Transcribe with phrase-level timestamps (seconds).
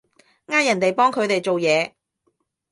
[0.47, 1.91] 呃人哋幫佢哋做嘢